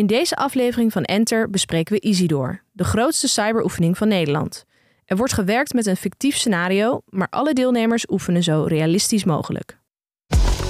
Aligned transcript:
In 0.00 0.06
deze 0.06 0.36
aflevering 0.36 0.92
van 0.92 1.02
Enter 1.02 1.50
bespreken 1.50 1.94
we 1.94 2.00
Isidor, 2.00 2.62
de 2.72 2.84
grootste 2.84 3.28
cyberoefening 3.28 3.98
van 3.98 4.08
Nederland. 4.08 4.64
Er 5.04 5.16
wordt 5.16 5.32
gewerkt 5.32 5.72
met 5.72 5.86
een 5.86 5.96
fictief 5.96 6.36
scenario, 6.36 7.00
maar 7.08 7.26
alle 7.30 7.52
deelnemers 7.52 8.10
oefenen 8.10 8.42
zo 8.42 8.64
realistisch 8.68 9.24
mogelijk. 9.24 9.78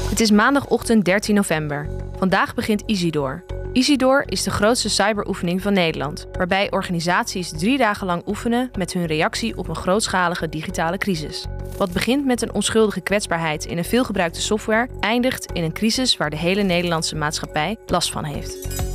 Het 0.08 0.21
is 0.21 0.30
maandagochtend 0.30 1.04
13 1.04 1.35
november. 1.35 1.88
Vandaag 2.19 2.54
begint 2.54 2.82
Isidor. 2.87 3.45
Isidor 3.72 4.22
is 4.27 4.43
de 4.43 4.51
grootste 4.51 4.88
cyberoefening 4.88 5.62
van 5.62 5.72
Nederland, 5.72 6.26
waarbij 6.33 6.71
organisaties 6.71 7.51
drie 7.51 7.78
dagen 7.78 8.06
lang 8.06 8.22
oefenen 8.26 8.71
met 8.78 8.92
hun 8.92 9.06
reactie 9.06 9.56
op 9.56 9.69
een 9.69 9.76
grootschalige 9.76 10.49
digitale 10.49 10.99
crisis. 10.99 11.47
Wat 11.76 11.92
begint 11.92 12.24
met 12.24 12.42
een 12.42 12.54
onschuldige 12.54 13.01
kwetsbaarheid 13.01 13.65
in 13.65 13.78
een 13.78 13.85
veelgebruikte 13.85 14.40
software, 14.40 14.88
eindigt 15.01 15.53
in 15.53 15.62
een 15.62 15.72
crisis 15.72 16.16
waar 16.16 16.30
de 16.30 16.37
hele 16.37 16.62
Nederlandse 16.62 17.16
maatschappij 17.16 17.77
last 17.87 18.10
van 18.10 18.24
heeft. 18.24 18.90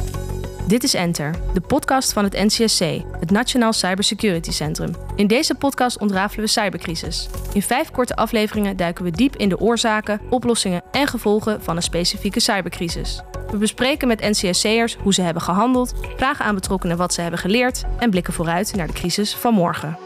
Dit 0.67 0.83
is 0.83 0.93
Enter, 0.93 1.35
de 1.53 1.61
podcast 1.61 2.13
van 2.13 2.23
het 2.23 2.33
NCSC, 2.33 2.79
het 3.19 3.31
Nationaal 3.31 3.73
Cybersecurity 3.73 4.51
Centrum. 4.51 4.95
In 5.15 5.27
deze 5.27 5.55
podcast 5.55 5.99
ontrafelen 5.99 6.45
we 6.45 6.51
cybercrisis. 6.51 7.29
In 7.53 7.61
vijf 7.61 7.91
korte 7.91 8.15
afleveringen 8.15 8.77
duiken 8.77 9.03
we 9.03 9.11
diep 9.11 9.35
in 9.35 9.49
de 9.49 9.59
oorzaken, 9.59 10.21
oplossingen 10.29 10.81
en 10.91 11.07
gevolgen 11.07 11.61
van 11.63 11.75
een 11.75 11.81
specifieke 11.81 12.39
cybercrisis. 12.39 13.21
We 13.51 13.57
bespreken 13.57 14.07
met 14.07 14.21
NCSC'ers 14.21 14.95
hoe 14.95 15.13
ze 15.13 15.21
hebben 15.21 15.41
gehandeld, 15.43 15.93
vragen 16.15 16.45
aan 16.45 16.55
betrokkenen 16.55 16.97
wat 16.97 17.13
ze 17.13 17.21
hebben 17.21 17.39
geleerd 17.39 17.83
en 17.99 18.09
blikken 18.09 18.33
vooruit 18.33 18.75
naar 18.75 18.87
de 18.87 18.93
crisis 18.93 19.35
van 19.35 19.53
morgen. 19.53 19.97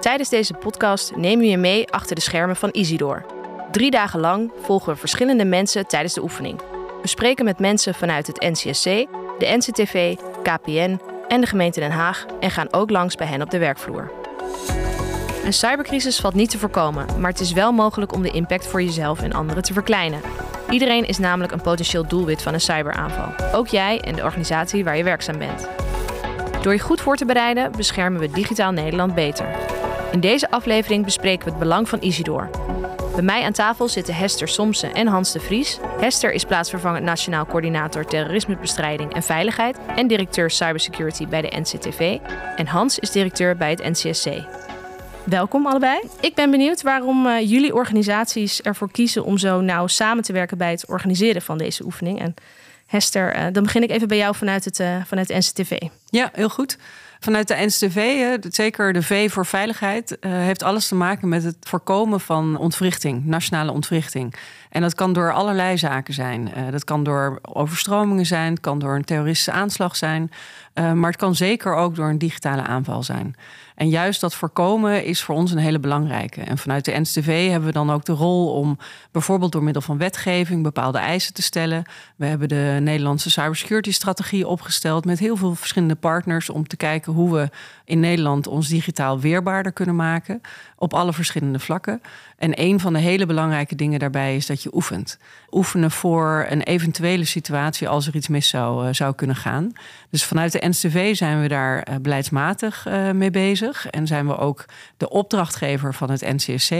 Tijdens 0.00 0.28
deze 0.28 0.54
podcast 0.54 1.16
nemen 1.16 1.44
we 1.44 1.50
je 1.50 1.56
mee 1.56 1.92
achter 1.92 2.14
de 2.14 2.22
schermen 2.22 2.56
van 2.56 2.68
Isidor. 2.72 3.24
Drie 3.70 3.90
dagen 3.90 4.20
lang 4.20 4.52
volgen 4.62 4.92
we 4.92 4.98
verschillende 4.98 5.44
mensen 5.44 5.86
tijdens 5.86 6.14
de 6.14 6.22
oefening. 6.22 6.60
We 7.02 7.08
spreken 7.08 7.44
met 7.44 7.58
mensen 7.58 7.94
vanuit 7.94 8.26
het 8.26 8.40
NCSC, 8.40 9.06
de 9.40 9.56
NCTV, 9.56 10.16
KPN 10.42 11.00
en 11.28 11.40
de 11.40 11.46
gemeente 11.46 11.80
Den 11.80 11.90
Haag 11.90 12.26
en 12.40 12.50
gaan 12.50 12.72
ook 12.72 12.90
langs 12.90 13.14
bij 13.14 13.26
hen 13.26 13.42
op 13.42 13.50
de 13.50 13.58
werkvloer. 13.58 14.10
Een 15.44 15.52
cybercrisis 15.52 16.20
valt 16.20 16.34
niet 16.34 16.50
te 16.50 16.58
voorkomen, 16.58 17.06
maar 17.20 17.30
het 17.30 17.40
is 17.40 17.52
wel 17.52 17.72
mogelijk 17.72 18.12
om 18.12 18.22
de 18.22 18.30
impact 18.30 18.66
voor 18.66 18.82
jezelf 18.82 19.22
en 19.22 19.32
anderen 19.32 19.62
te 19.62 19.72
verkleinen. 19.72 20.20
Iedereen 20.70 21.06
is 21.06 21.18
namelijk 21.18 21.52
een 21.52 21.60
potentieel 21.60 22.06
doelwit 22.06 22.42
van 22.42 22.54
een 22.54 22.60
cyberaanval. 22.60 23.32
Ook 23.52 23.68
jij 23.68 24.00
en 24.00 24.14
de 24.14 24.22
organisatie 24.22 24.84
waar 24.84 24.96
je 24.96 25.04
werkzaam 25.04 25.38
bent. 25.38 25.68
Door 26.62 26.72
je 26.72 26.78
goed 26.78 27.00
voor 27.00 27.16
te 27.16 27.24
bereiden 27.24 27.72
beschermen 27.76 28.20
we 28.20 28.30
digitaal 28.30 28.72
Nederland 28.72 29.14
beter. 29.14 29.46
In 30.12 30.20
deze 30.20 30.50
aflevering 30.50 31.04
bespreken 31.04 31.44
we 31.44 31.50
het 31.50 31.58
belang 31.58 31.88
van 31.88 32.00
Isidor. 32.00 32.50
Bij 33.20 33.28
mij 33.28 33.44
aan 33.44 33.52
tafel 33.52 33.88
zitten 33.88 34.14
Hester 34.14 34.48
Somsen 34.48 34.94
en 34.94 35.06
Hans 35.06 35.32
de 35.32 35.40
Vries. 35.40 35.78
Hester 35.98 36.32
is 36.32 36.44
plaatsvervangend 36.44 37.04
Nationaal 37.04 37.46
Coördinator 37.46 38.04
Terrorismebestrijding 38.04 39.14
en 39.14 39.22
Veiligheid 39.22 39.78
en 39.96 40.06
directeur 40.06 40.50
Cybersecurity 40.50 41.26
bij 41.26 41.42
de 41.42 41.60
NCTV. 41.60 42.18
En 42.56 42.66
Hans 42.66 42.98
is 42.98 43.10
directeur 43.10 43.56
bij 43.56 43.70
het 43.70 43.82
NCSC. 43.82 44.26
Welkom 45.24 45.66
allebei. 45.66 46.00
Ik 46.20 46.34
ben 46.34 46.50
benieuwd 46.50 46.82
waarom 46.82 47.26
uh, 47.26 47.40
jullie 47.50 47.74
organisaties 47.74 48.62
ervoor 48.62 48.90
kiezen 48.90 49.24
om 49.24 49.38
zo 49.38 49.60
nauw 49.60 49.86
samen 49.86 50.24
te 50.24 50.32
werken 50.32 50.58
bij 50.58 50.70
het 50.70 50.86
organiseren 50.86 51.42
van 51.42 51.58
deze 51.58 51.84
oefening. 51.84 52.20
En 52.20 52.34
Hester, 52.86 53.36
uh, 53.36 53.46
dan 53.52 53.62
begin 53.62 53.82
ik 53.82 53.90
even 53.90 54.08
bij 54.08 54.16
jou 54.16 54.34
vanuit 54.34 54.64
het, 54.64 54.78
uh, 54.78 54.96
vanuit 55.06 55.28
het 55.28 55.36
NCTV. 55.36 55.78
Ja, 56.10 56.30
heel 56.32 56.48
goed. 56.48 56.78
Vanuit 57.22 57.48
de 57.48 57.54
NCTV, 57.54 58.36
zeker 58.50 58.92
de 58.92 59.02
V 59.02 59.32
voor 59.32 59.46
veiligheid, 59.46 60.16
heeft 60.20 60.62
alles 60.62 60.88
te 60.88 60.94
maken 60.94 61.28
met 61.28 61.44
het 61.44 61.56
voorkomen 61.60 62.20
van 62.20 62.56
ontwrichting, 62.56 63.24
nationale 63.24 63.72
ontwrichting. 63.72 64.34
En 64.70 64.80
dat 64.80 64.94
kan 64.94 65.12
door 65.12 65.32
allerlei 65.32 65.78
zaken 65.78 66.14
zijn. 66.14 66.52
dat 66.70 66.84
kan 66.84 67.04
door 67.04 67.38
overstromingen 67.42 68.26
zijn, 68.26 68.50
het 68.50 68.60
kan 68.60 68.78
door 68.78 68.94
een 68.94 69.04
terroristische 69.04 69.52
aanslag 69.52 69.96
zijn, 69.96 70.30
maar 70.74 71.10
het 71.10 71.16
kan 71.16 71.34
zeker 71.34 71.74
ook 71.74 71.94
door 71.94 72.08
een 72.08 72.18
digitale 72.18 72.62
aanval 72.62 73.02
zijn. 73.02 73.34
En 73.80 73.88
juist 73.88 74.20
dat 74.20 74.34
voorkomen 74.34 75.04
is 75.04 75.22
voor 75.22 75.34
ons 75.34 75.52
een 75.52 75.58
hele 75.58 75.78
belangrijke. 75.78 76.40
En 76.40 76.58
vanuit 76.58 76.84
de 76.84 77.00
NSTV 77.00 77.48
hebben 77.48 77.68
we 77.68 77.74
dan 77.74 77.90
ook 77.90 78.04
de 78.04 78.12
rol 78.12 78.52
om 78.52 78.78
bijvoorbeeld 79.10 79.52
door 79.52 79.62
middel 79.62 79.82
van 79.82 79.98
wetgeving 79.98 80.62
bepaalde 80.62 80.98
eisen 80.98 81.34
te 81.34 81.42
stellen. 81.42 81.84
We 82.16 82.26
hebben 82.26 82.48
de 82.48 82.78
Nederlandse 82.80 83.30
cybersecurity 83.30 83.92
strategie 83.92 84.46
opgesteld 84.46 85.04
met 85.04 85.18
heel 85.18 85.36
veel 85.36 85.54
verschillende 85.54 85.94
partners 85.94 86.50
om 86.50 86.66
te 86.66 86.76
kijken 86.76 87.12
hoe 87.12 87.34
we 87.34 87.48
in 87.84 88.00
Nederland 88.00 88.46
ons 88.46 88.68
digitaal 88.68 89.20
weerbaarder 89.20 89.72
kunnen 89.72 89.96
maken 89.96 90.40
op 90.76 90.94
alle 90.94 91.12
verschillende 91.12 91.58
vlakken. 91.58 92.00
En 92.38 92.60
een 92.60 92.80
van 92.80 92.92
de 92.92 92.98
hele 92.98 93.26
belangrijke 93.26 93.74
dingen 93.74 93.98
daarbij 93.98 94.36
is 94.36 94.46
dat 94.46 94.62
je 94.62 94.74
oefent. 94.74 95.18
Oefenen 95.50 95.90
voor 95.90 96.46
een 96.48 96.62
eventuele 96.62 97.24
situatie 97.24 97.88
als 97.88 98.06
er 98.06 98.14
iets 98.14 98.28
mis 98.28 98.48
zou, 98.48 98.86
uh, 98.86 98.92
zou 98.92 99.14
kunnen 99.14 99.36
gaan. 99.36 99.72
Dus 100.10 100.24
vanuit 100.24 100.52
de 100.52 100.68
NCV 100.68 101.16
zijn 101.16 101.40
we 101.40 101.48
daar 101.48 101.88
uh, 101.88 101.94
beleidsmatig 101.96 102.86
uh, 102.88 103.10
mee 103.10 103.30
bezig. 103.30 103.69
En 103.90 104.06
zijn 104.06 104.26
we 104.26 104.36
ook 104.36 104.64
de 104.96 105.08
opdrachtgever 105.08 105.94
van 105.94 106.10
het 106.10 106.20
NCSC. 106.20 106.70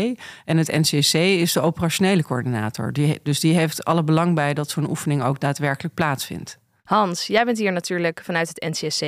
En 0.44 0.56
het 0.56 0.72
NCSC 0.72 1.14
is 1.14 1.52
de 1.52 1.60
operationele 1.60 2.22
coördinator. 2.22 2.92
Die, 2.92 3.20
dus 3.22 3.40
die 3.40 3.54
heeft 3.54 3.84
alle 3.84 4.04
belang 4.04 4.34
bij 4.34 4.54
dat 4.54 4.70
zo'n 4.70 4.88
oefening 4.88 5.22
ook 5.22 5.40
daadwerkelijk 5.40 5.94
plaatsvindt. 5.94 6.58
Hans, 6.84 7.26
jij 7.26 7.44
bent 7.44 7.58
hier 7.58 7.72
natuurlijk 7.72 8.20
vanuit 8.24 8.48
het 8.48 8.78
NCSC. 8.78 9.00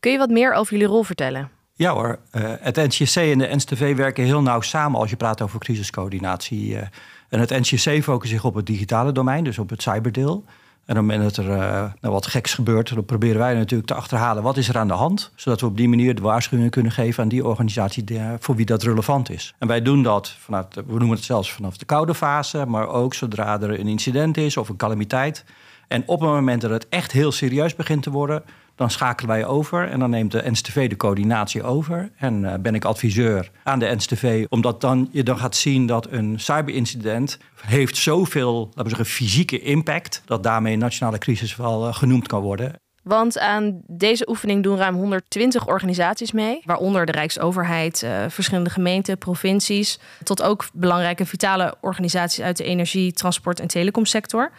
Kun 0.00 0.12
je 0.12 0.18
wat 0.18 0.30
meer 0.30 0.52
over 0.52 0.72
jullie 0.72 0.88
rol 0.88 1.02
vertellen? 1.02 1.50
Ja 1.74 1.92
hoor, 1.92 2.18
uh, 2.32 2.52
het 2.60 2.76
NCSC 2.76 3.16
en 3.16 3.38
de 3.38 3.54
NSTV 3.54 3.96
werken 3.96 4.24
heel 4.24 4.42
nauw 4.42 4.60
samen 4.60 5.00
als 5.00 5.10
je 5.10 5.16
praat 5.16 5.42
over 5.42 5.60
crisiscoördinatie. 5.60 6.70
Uh, 6.70 6.80
en 7.28 7.40
het 7.40 7.50
NCSC 7.50 8.02
focust 8.02 8.32
zich 8.32 8.44
op 8.44 8.54
het 8.54 8.66
digitale 8.66 9.12
domein, 9.12 9.44
dus 9.44 9.58
op 9.58 9.70
het 9.70 9.82
cyberdeel. 9.82 10.44
En 10.88 10.98
op 10.98 11.08
het 11.08 11.16
moment 11.16 11.34
dat 11.34 11.44
er 11.44 11.52
uh, 11.52 11.84
nou, 12.00 12.14
wat 12.14 12.26
geks 12.26 12.54
gebeurt, 12.54 12.94
dan 12.94 13.04
proberen 13.04 13.38
wij 13.38 13.54
natuurlijk 13.54 13.88
te 13.88 13.94
achterhalen 13.94 14.42
wat 14.42 14.56
is 14.56 14.68
er 14.68 14.78
aan 14.78 14.88
de 14.88 14.94
hand. 14.94 15.32
Zodat 15.34 15.60
we 15.60 15.66
op 15.66 15.76
die 15.76 15.88
manier 15.88 16.14
de 16.14 16.22
waarschuwingen 16.22 16.70
kunnen 16.70 16.92
geven 16.92 17.22
aan 17.22 17.28
die 17.28 17.44
organisatie 17.44 18.04
die, 18.04 18.20
voor 18.38 18.56
wie 18.56 18.66
dat 18.66 18.82
relevant 18.82 19.30
is. 19.30 19.54
En 19.58 19.68
wij 19.68 19.82
doen 19.82 20.02
dat 20.02 20.36
vanuit, 20.38 20.74
we 20.74 20.82
noemen 20.86 21.10
het 21.10 21.24
zelfs 21.24 21.52
vanaf 21.52 21.76
de 21.76 21.84
koude 21.84 22.14
fase, 22.14 22.64
maar 22.66 22.88
ook 22.88 23.14
zodra 23.14 23.60
er 23.60 23.80
een 23.80 23.88
incident 23.88 24.36
is 24.36 24.56
of 24.56 24.68
een 24.68 24.76
calamiteit. 24.76 25.44
En 25.88 26.02
op 26.06 26.20
het 26.20 26.30
moment 26.30 26.60
dat 26.60 26.70
het 26.70 26.88
echt 26.88 27.12
heel 27.12 27.32
serieus 27.32 27.74
begint 27.74 28.02
te 28.02 28.10
worden, 28.10 28.42
dan 28.78 28.90
schakelen 28.90 29.30
wij 29.30 29.46
over 29.46 29.88
en 29.88 29.98
dan 29.98 30.10
neemt 30.10 30.32
de 30.32 30.50
NSTV 30.50 30.88
de 30.88 30.96
coördinatie 30.96 31.62
over. 31.62 32.10
En 32.16 32.42
uh, 32.42 32.54
ben 32.60 32.74
ik 32.74 32.84
adviseur 32.84 33.50
aan 33.62 33.78
de 33.78 33.94
NSTV, 33.96 34.46
omdat 34.48 34.80
dan, 34.80 35.08
je 35.12 35.22
dan 35.22 35.38
gaat 35.38 35.56
zien 35.56 35.86
dat 35.86 36.06
een 36.10 36.40
cyberincident 36.40 37.38
heeft 37.60 37.96
zoveel 37.96 38.58
laten 38.64 38.82
we 38.82 38.88
zeggen, 38.88 39.06
fysieke 39.06 39.60
impact, 39.60 40.22
dat 40.24 40.42
daarmee 40.42 40.76
nationale 40.76 41.18
crisis 41.18 41.56
wel 41.56 41.86
uh, 41.86 41.94
genoemd 41.94 42.26
kan 42.26 42.40
worden. 42.40 42.72
Want 43.02 43.38
aan 43.38 43.82
deze 43.86 44.28
oefening 44.28 44.62
doen 44.62 44.76
ruim 44.76 44.94
120 44.94 45.66
organisaties 45.66 46.32
mee, 46.32 46.60
waaronder 46.64 47.06
de 47.06 47.12
Rijksoverheid, 47.12 48.02
uh, 48.02 48.24
verschillende 48.28 48.70
gemeenten, 48.70 49.18
provincies, 49.18 49.98
tot 50.22 50.42
ook 50.42 50.68
belangrijke 50.72 51.26
vitale 51.26 51.74
organisaties 51.80 52.44
uit 52.44 52.56
de 52.56 52.64
energie, 52.64 53.12
transport 53.12 53.60
en 53.60 53.68
telecomsector. 53.68 54.50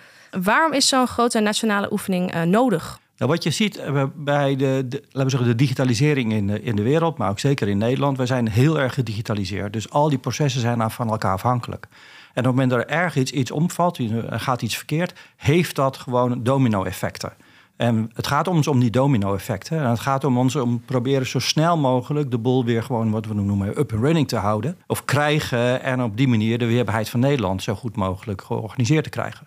Waarom 0.42 0.74
is 0.74 0.88
zo'n 0.88 1.08
grote 1.08 1.40
nationale 1.40 1.92
oefening 1.92 2.44
nodig? 2.44 3.00
Nou, 3.20 3.32
wat 3.32 3.44
je 3.44 3.50
ziet 3.50 3.78
eh, 3.78 4.04
bij 4.16 4.56
de, 4.56 4.86
de, 4.88 5.04
laten 5.04 5.24
we 5.24 5.30
zeggen, 5.30 5.50
de 5.50 5.56
digitalisering 5.56 6.34
in 6.34 6.48
de, 6.48 6.62
in 6.62 6.76
de 6.76 6.82
wereld, 6.82 7.18
maar 7.18 7.30
ook 7.30 7.40
zeker 7.40 7.68
in 7.68 7.78
Nederland, 7.78 8.18
we 8.18 8.26
zijn 8.26 8.50
heel 8.50 8.80
erg 8.80 8.94
gedigitaliseerd. 8.94 9.74
Dus 9.74 9.90
al 9.90 10.10
die 10.10 10.18
processen 10.18 10.62
zijn 10.62 10.92
van 10.92 11.10
elkaar 11.10 11.34
afhankelijk. 11.34 11.88
En 11.90 11.90
op 12.30 12.36
het 12.36 12.46
moment 12.46 12.70
dat 12.70 12.80
er 12.80 12.88
erg 12.88 13.16
iets, 13.16 13.32
iets 13.32 13.52
omvalt, 13.52 13.98
er 13.98 14.40
gaat 14.40 14.62
iets 14.62 14.78
verkeerd, 14.78 15.14
heeft 15.36 15.76
dat 15.76 15.98
gewoon 15.98 16.44
domino-effecten. 16.44 17.34
En 17.76 18.10
het 18.14 18.28
gaat 18.28 18.48
ons 18.48 18.68
om 18.68 18.80
die 18.80 18.90
domino-effecten. 18.90 19.80
En 19.80 19.90
het 19.90 20.00
gaat 20.00 20.24
om 20.24 20.38
ons 20.38 20.56
om 20.56 20.82
proberen 20.86 21.28
zo 21.28 21.40
snel 21.40 21.78
mogelijk 21.78 22.32
de 22.32 22.38
boel 22.38 22.66
weer 22.66 22.84
gewoon 22.84 23.12
wat 23.12 23.26
we 23.26 23.34
noemen 23.34 23.80
up 23.80 23.94
and 23.94 24.04
running 24.04 24.28
te 24.28 24.36
houden. 24.36 24.78
Of 24.88 25.06
krijgen 25.06 25.82
en 25.82 26.04
op 26.04 26.18
die 26.18 26.28
manier 26.28 26.58
de 26.58 26.66
weerbaarheid 26.66 27.10
van 27.10 27.20
Nederland 27.20 27.64
zo 27.64 27.76
goed 27.76 27.96
mogelijk 27.96 28.42
georganiseerd 28.42 29.04
te 29.04 29.10
krijgen. 29.10 29.46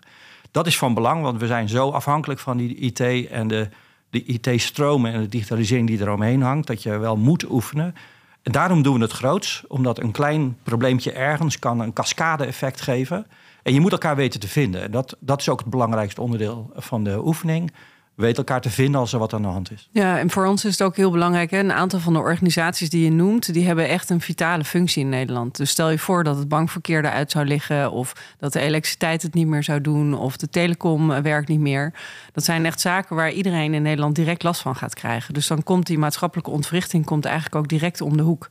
Dat 0.53 0.67
is 0.67 0.77
van 0.77 0.93
belang, 0.93 1.21
want 1.21 1.39
we 1.39 1.47
zijn 1.47 1.69
zo 1.69 1.89
afhankelijk 1.89 2.39
van 2.39 2.57
die 2.57 2.75
IT 2.75 2.99
en 3.29 3.47
de, 3.47 3.69
de 4.09 4.23
IT-stromen 4.23 5.13
en 5.13 5.21
de 5.21 5.27
digitalisering 5.27 5.87
die 5.87 6.01
eromheen 6.01 6.41
hangt, 6.41 6.67
dat 6.67 6.83
je 6.83 6.97
wel 6.97 7.17
moet 7.17 7.49
oefenen. 7.49 7.95
En 8.41 8.51
daarom 8.51 8.81
doen 8.81 8.95
we 8.95 9.01
het 9.01 9.11
groots, 9.11 9.63
omdat 9.67 9.99
een 9.99 10.11
klein 10.11 10.57
probleempje 10.63 11.11
ergens 11.11 11.59
kan 11.59 11.79
een 11.79 11.93
cascade-effect 11.93 12.81
geven. 12.81 13.25
En 13.63 13.73
je 13.73 13.79
moet 13.79 13.91
elkaar 13.91 14.15
weten 14.15 14.39
te 14.39 14.47
vinden. 14.47 14.91
Dat, 14.91 15.15
dat 15.19 15.39
is 15.39 15.49
ook 15.49 15.59
het 15.59 15.69
belangrijkste 15.69 16.21
onderdeel 16.21 16.71
van 16.75 17.03
de 17.03 17.25
oefening 17.25 17.71
weet 18.15 18.37
elkaar 18.37 18.61
te 18.61 18.69
vinden 18.69 18.99
als 18.99 19.13
er 19.13 19.19
wat 19.19 19.33
aan 19.33 19.41
de 19.41 19.47
hand 19.47 19.71
is. 19.71 19.89
Ja, 19.91 20.19
en 20.19 20.29
voor 20.29 20.45
ons 20.45 20.65
is 20.65 20.71
het 20.71 20.81
ook 20.81 20.95
heel 20.95 21.11
belangrijk. 21.11 21.51
Hè? 21.51 21.59
Een 21.59 21.71
aantal 21.71 21.99
van 21.99 22.13
de 22.13 22.19
organisaties 22.19 22.89
die 22.89 23.03
je 23.03 23.11
noemt, 23.11 23.53
die 23.53 23.65
hebben 23.65 23.87
echt 23.87 24.09
een 24.09 24.21
vitale 24.21 24.63
functie 24.63 25.03
in 25.03 25.09
Nederland. 25.09 25.57
Dus 25.57 25.69
stel 25.69 25.89
je 25.89 25.99
voor 25.99 26.23
dat 26.23 26.37
het 26.37 26.47
bankverkeer 26.47 27.05
eruit 27.05 27.31
zou 27.31 27.45
liggen, 27.45 27.91
of 27.91 28.13
dat 28.39 28.53
de 28.53 28.59
elektriciteit 28.59 29.21
het 29.21 29.33
niet 29.33 29.47
meer 29.47 29.63
zou 29.63 29.81
doen, 29.81 30.13
of 30.13 30.37
de 30.37 30.49
telecom 30.49 31.11
eh, 31.11 31.19
werkt 31.21 31.47
niet 31.47 31.59
meer. 31.59 31.93
Dat 32.31 32.43
zijn 32.43 32.65
echt 32.65 32.79
zaken 32.79 33.15
waar 33.15 33.31
iedereen 33.31 33.73
in 33.73 33.81
Nederland 33.81 34.15
direct 34.15 34.43
last 34.43 34.61
van 34.61 34.75
gaat 34.75 34.93
krijgen. 34.93 35.33
Dus 35.33 35.47
dan 35.47 35.63
komt 35.63 35.87
die 35.87 35.97
maatschappelijke 35.97 36.51
ontwrichting 36.51 37.05
komt 37.05 37.25
eigenlijk 37.25 37.55
ook 37.55 37.67
direct 37.67 38.01
om 38.01 38.17
de 38.17 38.23
hoek. 38.23 38.47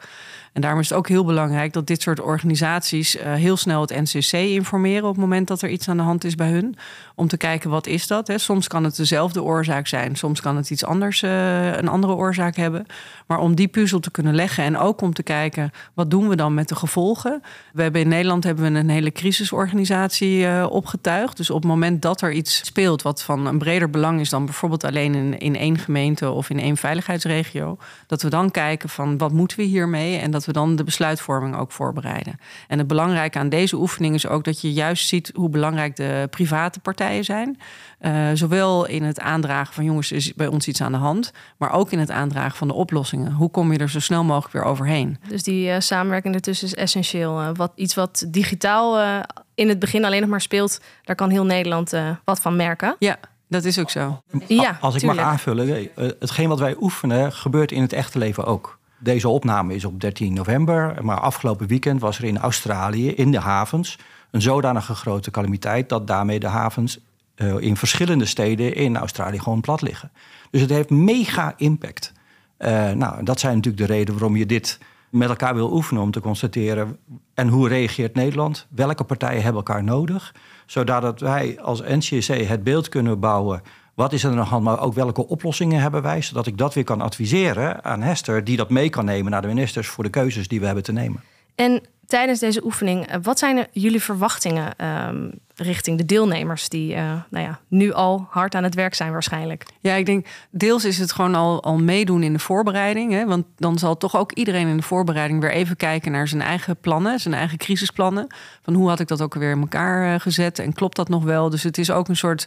En 0.53 0.61
daarom 0.61 0.81
is 0.81 0.89
het 0.89 0.99
ook 0.99 1.09
heel 1.09 1.25
belangrijk 1.25 1.73
dat 1.73 1.87
dit 1.87 2.03
soort 2.03 2.21
organisaties 2.21 3.17
uh, 3.17 3.35
heel 3.35 3.57
snel 3.57 3.81
het 3.81 3.91
NCC 3.91 4.33
informeren 4.33 5.09
op 5.09 5.15
het 5.15 5.21
moment 5.21 5.49
dat 5.49 5.63
er 5.63 5.69
iets 5.69 5.89
aan 5.89 5.97
de 5.97 6.03
hand 6.03 6.25
is 6.25 6.35
bij 6.35 6.51
hun. 6.51 6.77
Om 7.23 7.29
te 7.29 7.37
kijken 7.37 7.71
wat 7.71 7.87
is 7.87 8.07
dat. 8.07 8.27
Hè. 8.27 8.39
Soms 8.39 8.69
kan 8.69 8.85
het 8.85 8.97
dezelfde 8.97 9.43
oorzaak 9.43 9.87
zijn. 9.87 10.17
Soms 10.17 10.41
kan 10.41 10.57
het 10.57 10.71
iets 10.71 10.85
anders, 10.85 11.23
uh, 11.23 11.77
een 11.77 11.89
andere 11.89 12.15
oorzaak 12.15 12.57
hebben. 12.57 12.87
Maar 13.27 13.39
om 13.39 13.55
die 13.55 13.69
puzzel 13.69 14.01
te 14.01 14.11
kunnen 14.11 14.35
leggen 14.35 14.65
en 14.65 14.79
ook 14.79 15.01
om 15.01 15.15
te 15.15 15.23
kijken 15.23 15.71
wat 15.95 16.11
doen 16.11 16.29
we 16.29 16.37
dan 16.37 16.55
met 16.55 16.69
de 16.69 16.75
gevolgen. 16.75 17.43
We 17.73 17.83
hebben 17.83 18.01
in 18.01 18.09
Nederland 18.09 18.45
hebben 18.45 18.73
we 18.73 18.79
een 18.79 18.89
hele 18.89 19.13
crisisorganisatie 19.13 20.39
uh, 20.39 20.67
opgetuigd. 20.71 21.37
Dus 21.37 21.51
op 21.51 21.57
het 21.57 21.71
moment 21.71 22.03
dat 22.03 22.21
er 22.21 22.33
iets 22.33 22.65
speelt 22.65 23.03
wat 23.03 23.23
van 23.23 23.47
een 23.47 23.59
breder 23.59 23.91
belang 23.91 24.21
is 24.21 24.31
dan 24.31 24.45
bijvoorbeeld 24.45 24.85
alleen 24.85 25.15
in, 25.15 25.39
in 25.39 25.57
één 25.57 25.79
gemeente 25.79 26.31
of 26.31 26.51
in 26.51 26.59
één 26.59 26.77
veiligheidsregio, 26.77 27.77
dat 28.07 28.23
we 28.23 28.29
dan 28.29 28.51
kijken 28.51 28.89
van 28.89 29.19
wat 29.19 29.33
moeten 29.33 29.57
we 29.57 29.63
hiermee 29.63 30.19
en 30.19 30.31
dat 30.31 30.45
we 30.45 30.53
dan 30.53 30.77
de 30.77 30.85
besluitvorming 30.85 31.57
ook 31.57 31.73
voorbereiden. 31.73 32.39
En 32.69 32.79
het 32.79 32.87
belangrijke 32.87 33.39
aan 33.39 33.49
deze 33.49 33.77
oefening 33.77 34.15
is 34.15 34.27
ook 34.27 34.45
dat 34.45 34.61
je 34.61 34.73
juist 34.73 35.09
ziet 35.09 35.31
hoe 35.35 35.49
belangrijk 35.49 35.97
de 35.97 36.27
private 36.31 36.81
partijen 36.81 37.11
zijn. 37.21 37.59
Uh, 38.01 38.29
zowel 38.35 38.87
in 38.87 39.03
het 39.03 39.21
aandragen 39.21 39.75
van 39.75 39.85
jongens, 39.85 40.13
is 40.13 40.35
bij 40.35 40.47
ons 40.47 40.69
iets 40.69 40.83
aan 40.83 40.93
de 40.93 40.99
hand, 40.99 41.33
maar 41.57 41.73
ook 41.73 41.93
in 41.93 41.99
het 41.99 42.11
aandragen 42.11 42.57
van 42.57 42.69
de 42.69 42.75
oplossingen. 42.75 43.33
Hoe 43.33 43.51
kom 43.51 43.73
je 43.73 43.79
er 43.79 43.91
zo 43.91 44.01
snel 44.01 44.25
mogelijk 44.25 44.53
weer 44.53 44.65
overheen? 44.65 45.19
Dus 45.29 45.43
die 45.43 45.69
uh, 45.69 45.77
samenwerking 45.79 46.35
ertussen 46.35 46.67
is 46.67 46.75
essentieel. 46.75 47.41
Uh, 47.41 47.49
wat, 47.55 47.73
iets 47.75 47.95
wat 47.95 48.25
digitaal 48.29 49.23
in 49.55 49.69
het 49.69 49.79
begin 49.79 50.05
alleen 50.05 50.21
nog 50.21 50.31
maar 50.31 50.41
speelt, 50.41 50.81
daar 51.05 51.17
kan 51.17 51.31
heel 51.31 51.45
Nederland 51.45 51.93
wat 52.25 52.41
van 52.41 52.57
merken. 52.57 52.97
Ja. 52.99 53.19
Dat 53.49 53.65
is 53.65 53.79
ook 53.79 53.91
zo. 53.91 54.23
Ja, 54.47 54.79
Als 54.81 54.95
ik 54.95 55.03
mag 55.03 55.19
aanvullen, 55.19 55.89
hetgeen 55.95 56.49
wat 56.49 56.59
wij 56.59 56.77
oefenen 56.81 57.33
gebeurt 57.33 57.73
in 57.73 57.83
het 57.83 57.93
echte 57.93 58.19
leven 58.19 58.45
ook. 58.45 58.79
Deze 59.03 59.29
opname 59.29 59.75
is 59.75 59.85
op 59.85 60.01
13 60.01 60.33
november, 60.33 60.95
maar 61.01 61.21
afgelopen 61.21 61.67
weekend 61.67 62.01
was 62.01 62.19
er 62.19 62.25
in 62.25 62.39
Australië, 62.39 63.11
in 63.15 63.31
de 63.31 63.41
havens, 63.41 63.99
een 64.33 64.43
zodanige 64.43 64.95
grote 64.95 65.31
calamiteit 65.31 65.89
dat 65.89 66.07
daarmee 66.07 66.41
de 66.41 66.47
havens 66.47 66.99
uh, 67.37 67.55
in 67.59 67.77
verschillende 67.77 68.25
steden 68.25 68.75
in 68.75 68.97
Australië 68.97 69.39
gewoon 69.39 69.61
plat 69.61 69.83
liggen. 69.83 70.11
Dus 70.51 70.61
het 70.61 70.71
heeft 70.71 70.91
mega 70.91 71.55
impact. 71.57 72.13
Uh, 72.59 72.91
nou, 72.91 73.25
dat 73.25 73.41
zijn 73.41 73.55
natuurlijk 73.57 73.87
de 73.87 73.93
reden 73.93 74.15
waarom 74.15 74.37
je 74.37 74.47
dit 74.47 74.79
met 75.11 75.29
elkaar 75.29 75.55
wil 75.55 75.73
oefenen 75.73 76.03
om 76.03 76.11
te 76.11 76.21
constateren 76.21 76.99
en 77.35 77.49
hoe 77.49 77.69
reageert 77.69 78.15
Nederland? 78.15 78.67
Welke 78.71 79.05
partijen 79.05 79.43
hebben 79.43 79.63
elkaar 79.65 79.85
nodig? 79.85 80.35
Zodat 80.67 81.21
wij 81.21 81.61
als 81.61 81.81
NCC 81.81 82.49
het 82.49 82.63
beeld 82.63 82.89
kunnen 82.89 83.21
bouwen. 83.21 83.63
Wat 83.95 84.13
is 84.13 84.25
er 84.25 84.31
aan 84.31 84.37
de 84.37 84.43
hand, 84.43 84.65
maar 84.65 84.81
ook 84.81 84.95
welke 84.95 85.29
oplossingen 85.29 85.81
hebben 85.81 86.03
wij? 86.03 86.23
Zodat 86.23 86.47
ik 86.47 86.59
dat 86.59 86.75
weer 86.75 86.85
kan 86.85 87.01
adviseren 87.01 87.85
aan 87.85 88.03
Hester, 88.03 88.45
die 88.45 88.57
dat 88.57 88.71
mee 88.71 88.89
kan 88.89 89.05
nemen 89.05 89.31
naar 89.31 89.43
de 89.43 89.49
ministers 89.49 89.89
voor 89.89 90.05
de 90.05 90.11
keuzes 90.11 90.49
die 90.49 90.61
we 90.61 90.67
hebben 90.67 90.85
te 90.85 90.93
nemen. 90.93 91.23
En 91.55 91.83
tijdens 92.13 92.39
deze 92.39 92.65
oefening, 92.65 93.07
eh, 93.07 93.17
wat 93.23 93.39
zijn 93.39 93.67
jullie 93.73 94.03
verwachtingen 94.03 94.87
um, 95.09 95.33
richting 95.57 95.99
de 95.99 96.05
deelnemers 96.05 96.69
die 96.69 96.95
uh, 96.95 97.13
nou 97.31 97.45
ja, 97.45 97.61
nu 97.69 97.93
al 97.93 98.27
hard 98.31 98.55
aan 98.55 98.63
het 98.63 98.75
werk 98.75 98.95
zijn 98.95 99.13
waarschijnlijk? 99.13 99.65
Ja, 99.81 99.95
ik 99.95 100.07
denk 100.07 100.27
deels 100.51 100.85
is 100.85 100.99
het 100.99 101.13
gewoon 101.13 101.35
al, 101.35 101.63
al 101.63 101.79
meedoen 101.79 102.23
in 102.23 102.33
de 102.33 102.39
voorbereiding. 102.39 103.13
Hè? 103.13 103.27
Want 103.27 103.47
dan 103.57 103.79
zal 103.79 103.97
toch 103.97 104.17
ook 104.17 104.33
iedereen 104.33 104.69
in 104.69 104.77
de 104.77 104.83
voorbereiding 104.83 105.41
weer 105.41 105.51
even 105.51 105.77
kijken 105.77 106.13
naar 106.13 106.29
zijn 106.29 106.43
eigen 106.43 106.77
plannen, 106.77 107.21
zijn 107.21 107.35
eigen 107.35 107.59
crisisplannen. 107.59 108.27
Van 108.63 108.75
hoe 108.75 108.89
had 108.89 109.01
ik 109.01 109.09
dat 109.09 109.23
ook 109.23 109.35
weer 109.35 109.51
in 109.51 109.61
elkaar 109.61 110.15
eh, 110.15 110.21
gezet 110.21 110.59
en 110.59 110.73
klopt 110.73 110.97
dat 110.97 111.09
nog 111.09 111.25
wel? 111.25 111.51
Dus 111.51 111.63
het 111.63 111.79
is 111.79 111.91
ook 111.91 112.09
een 112.09 112.17
soort 112.17 112.47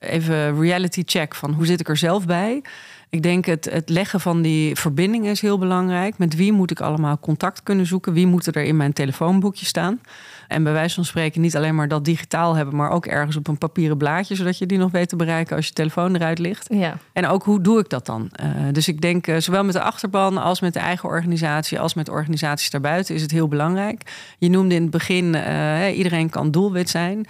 even 0.00 0.60
reality 0.60 1.02
check 1.06 1.34
van 1.34 1.52
hoe 1.52 1.66
zit 1.66 1.80
ik 1.80 1.88
er 1.88 1.96
zelf 1.96 2.26
bij? 2.26 2.62
Ik 3.14 3.22
denk 3.22 3.44
het, 3.44 3.64
het 3.64 3.88
leggen 3.88 4.20
van 4.20 4.42
die 4.42 4.76
verbinding 4.76 5.26
is 5.26 5.40
heel 5.40 5.58
belangrijk. 5.58 6.18
Met 6.18 6.34
wie 6.34 6.52
moet 6.52 6.70
ik 6.70 6.80
allemaal 6.80 7.18
contact 7.18 7.62
kunnen 7.62 7.86
zoeken? 7.86 8.12
Wie 8.12 8.26
moet 8.26 8.46
er 8.46 8.56
in 8.56 8.76
mijn 8.76 8.92
telefoonboekje 8.92 9.66
staan? 9.66 10.00
En 10.48 10.62
bij 10.62 10.72
wijze 10.72 10.94
van 10.94 11.04
spreken 11.04 11.40
niet 11.40 11.56
alleen 11.56 11.74
maar 11.74 11.88
dat 11.88 12.04
digitaal 12.04 12.54
hebben, 12.54 12.76
maar 12.76 12.90
ook 12.90 13.06
ergens 13.06 13.36
op 13.36 13.48
een 13.48 13.58
papieren 13.58 13.96
blaadje, 13.96 14.34
zodat 14.34 14.58
je 14.58 14.66
die 14.66 14.78
nog 14.78 14.90
weet 14.90 15.08
te 15.08 15.16
bereiken 15.16 15.56
als 15.56 15.66
je 15.66 15.72
telefoon 15.72 16.14
eruit 16.14 16.38
ligt. 16.38 16.66
Ja. 16.72 16.96
En 17.12 17.26
ook 17.26 17.42
hoe 17.44 17.60
doe 17.60 17.78
ik 17.78 17.88
dat 17.88 18.06
dan? 18.06 18.30
Uh, 18.42 18.46
dus 18.72 18.88
ik 18.88 19.00
denk 19.00 19.26
uh, 19.26 19.36
zowel 19.38 19.64
met 19.64 19.74
de 19.74 19.80
achterban 19.80 20.38
als 20.38 20.60
met 20.60 20.72
de 20.72 20.78
eigen 20.78 21.08
organisatie, 21.08 21.80
als 21.80 21.94
met 21.94 22.08
organisaties 22.08 22.70
daarbuiten 22.70 23.14
is 23.14 23.22
het 23.22 23.30
heel 23.30 23.48
belangrijk. 23.48 24.02
Je 24.38 24.50
noemde 24.50 24.74
in 24.74 24.82
het 24.82 24.90
begin, 24.90 25.34
uh, 25.34 25.96
iedereen 25.96 26.30
kan 26.30 26.50
doelwit 26.50 26.90
zijn. 26.90 27.26